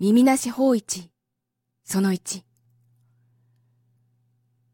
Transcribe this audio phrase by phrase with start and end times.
[0.00, 1.12] 耳なし法一、
[1.84, 2.44] その一。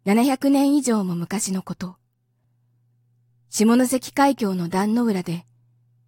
[0.07, 1.96] 700年以上も昔のこと。
[3.51, 5.45] 下関海峡の壇の浦で、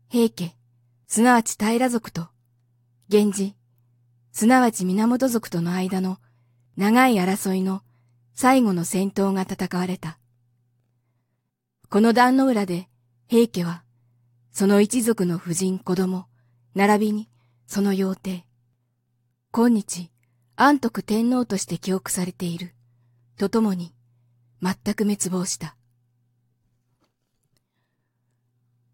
[0.09, 0.56] 平家、
[1.06, 2.29] すなわち平族と、
[3.11, 3.56] 源氏、
[4.33, 6.17] すなわち源族との間の
[6.79, 7.83] 長い争いの
[8.33, 10.19] 最後の戦闘が戦われた。
[11.90, 12.88] この壇の浦で
[13.29, 13.85] 平家は、
[14.53, 16.29] その一族の婦人子供、
[16.74, 17.29] 並びに
[17.66, 18.47] その妖帝、
[19.55, 20.10] 今日、
[20.56, 22.74] 安徳天皇として記憶されている、
[23.37, 23.93] とともに、
[24.62, 25.77] 全く滅亡した。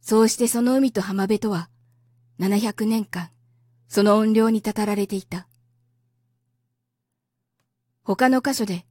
[0.00, 1.70] そうしてその海と浜辺とは、
[2.40, 3.30] 700年間、
[3.86, 5.46] その音量にたたられていた。
[8.02, 8.84] 他の箇所で、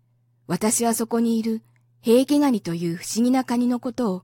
[0.47, 1.63] 私はそこにいる
[1.99, 4.23] 平家ガニという不思議なカニのことを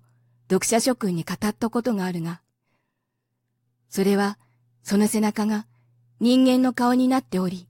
[0.50, 2.42] 読者諸君に語ったことがあるが、
[3.90, 4.40] それは、
[4.82, 5.68] その背中が
[6.20, 7.68] 人間の顔になっており、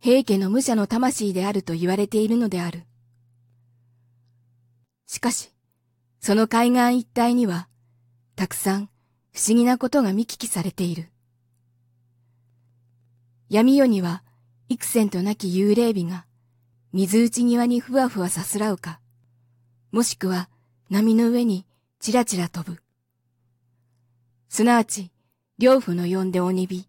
[0.00, 2.84] 平家の武者の魂であると言われているのである。
[5.06, 5.50] しかし、
[6.20, 7.68] その海岸一帯には、
[8.36, 8.90] たくさん
[9.32, 11.10] 不思議なことが見聞きされている。
[13.48, 14.22] 闇夜には
[14.68, 16.26] 幾千となき幽霊美が
[16.92, 19.00] 水内庭にふわふわさすらうか、
[19.90, 20.48] もしくは
[20.90, 21.66] 波の上に
[21.98, 22.80] ちらちら飛ぶ。
[24.48, 25.10] すなわち、
[25.58, 26.88] 両夫の呼んで鬼火、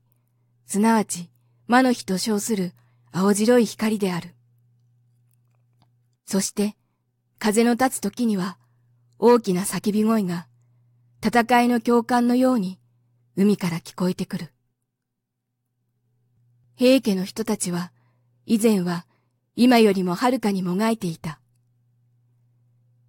[0.72, 1.32] すなわち
[1.66, 2.74] 魔の日と称する
[3.12, 4.36] 青白い光である。
[6.28, 6.76] そして、
[7.40, 8.60] 風の立つ時には
[9.18, 10.46] 大きな叫び声が
[11.26, 12.80] 戦いの共感のように
[13.36, 14.54] 海から聞こえてくる。
[16.76, 17.92] 平家の人たちは
[18.46, 19.08] 以前は
[19.56, 21.40] 今よりもはるかにもがいていた。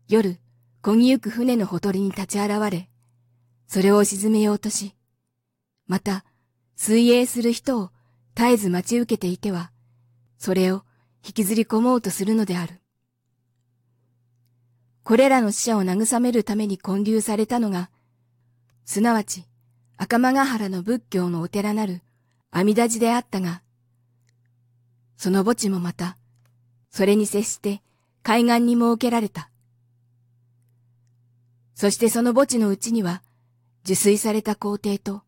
[0.08, 0.39] 夜、
[0.83, 2.89] 漕ぎゆく船のほとりに立ち現れ、
[3.67, 4.97] それを沈めようとし、
[5.86, 6.24] また
[6.83, 7.91] 水泳する人を
[8.34, 9.70] 絶えず待ち受けていては、
[10.39, 10.83] それを
[11.23, 12.81] 引きずり込もうとするのである。
[15.03, 17.90] これらの死者を慰めるために建立されたのが、
[18.86, 19.45] すなわち
[19.98, 22.01] 赤間ヶ原の仏教のお寺なる
[22.51, 23.61] 阿弥陀寺であったが、
[25.19, 26.17] その墓地もまた、
[26.90, 27.83] それに接して
[28.23, 29.51] 海岸に設けられた。
[31.74, 33.23] そしてその墓地のうちには、
[33.85, 35.20] 受水された皇帝と、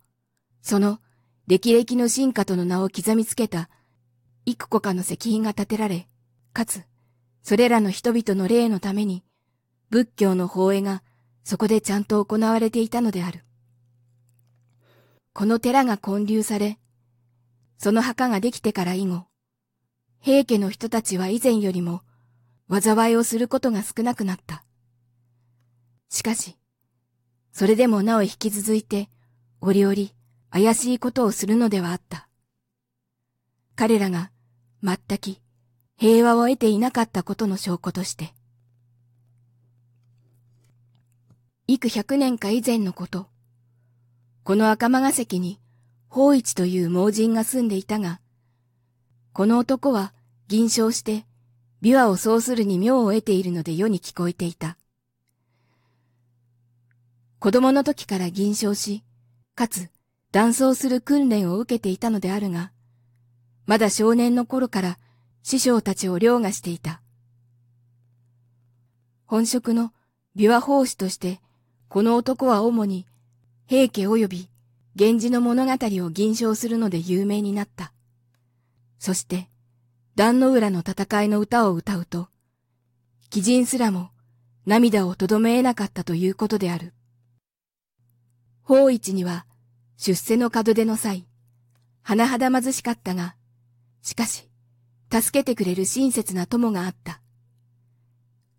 [0.62, 0.98] その
[1.46, 3.68] 歴々の進化との名を刻みつけた
[4.46, 6.08] 幾個かの石碑が建てられ、
[6.52, 6.82] かつ、
[7.42, 9.24] それらの人々の霊のために、
[9.90, 11.02] 仏教の法会が
[11.44, 13.44] そこでちゃんと行われていたのである。
[15.32, 16.78] この寺が建立され、
[17.78, 19.26] その墓ができてから以後、
[20.20, 22.02] 平家の人たちは以前よりも
[22.70, 24.64] 災いをすることが少なくなった。
[26.08, 26.56] しかし、
[27.52, 29.08] それでもなお引き続いて、
[29.60, 29.94] 折々
[30.54, 32.28] 怪しいことをするのではあった。
[33.74, 34.30] 彼らが
[34.82, 35.38] 全く
[35.96, 38.34] 平和を得ていなかったことの証拠として。
[41.68, 43.28] 幾百年か以前のこと、
[44.44, 45.58] この赤間ヶ関に
[46.08, 48.20] 法一という盲人が住んでいたが、
[49.32, 50.12] この男は
[50.48, 51.24] 銀賞して
[51.80, 54.76] 琵琶をそうするに妙を得ているので世に聞こえていた。
[57.38, 59.02] 子供の時から銀賞し、
[59.54, 59.88] かつ
[60.32, 62.72] 断層する訓練を受けていたのであるが、
[63.66, 64.98] まだ少年の頃から
[65.42, 67.02] 師匠たちを凌駕していた。
[69.26, 69.92] 本職の
[70.34, 71.40] 琵琶法師として、
[71.88, 73.06] この男は主に
[73.66, 74.48] 平家及び
[74.94, 77.92] 源氏の物語を吟唱するので有名になった。
[78.98, 79.50] そして、
[80.16, 82.28] 壇の浦の戦いの歌を歌うと、
[83.32, 84.10] 鬼人すらも
[84.64, 86.94] 涙をとどめ得なかったということである。
[88.62, 89.44] 法一には
[89.96, 91.26] 出世の門出の際、
[92.04, 93.36] 甚だ貧しかったが、
[94.02, 94.48] しかし、
[95.10, 97.20] 助けてくれる親切な友があった。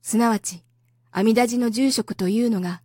[0.02, 0.64] すなわち、
[1.12, 2.82] 阿弥陀寺の住職というのが、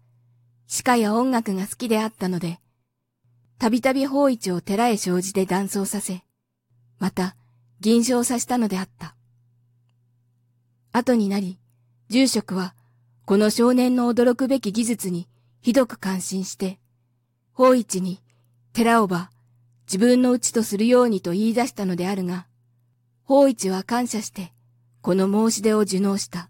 [0.66, 2.58] 詩歌や音楽が好きであったので、
[3.58, 6.22] たびたび法一を寺へ生じて断層させ、
[6.98, 7.36] また、
[7.80, 9.14] 銀賞させたのであった。
[10.92, 11.58] 後になり、
[12.08, 12.74] 住職は、
[13.24, 15.28] この少年の驚くべき技術に
[15.60, 16.78] ひどく感心して、
[17.52, 18.22] 法一に
[18.78, 19.32] 寺尾は
[19.88, 22.46] 自分のうちとするようにと言い出したのであるが、
[23.24, 24.52] 法一は感謝して、
[25.00, 26.48] この申し出を受納した。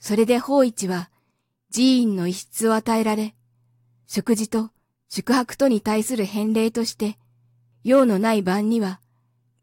[0.00, 1.08] それで法一は
[1.72, 3.36] 寺院の一室を与えられ、
[4.08, 4.70] 食事と
[5.08, 7.16] 宿泊とに対する返礼として、
[7.84, 9.00] 用のない晩には、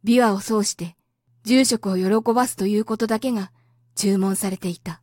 [0.05, 0.95] 琵琶を奏して、
[1.43, 3.51] 住職を喜ばすということだけが
[3.95, 5.02] 注文されていた。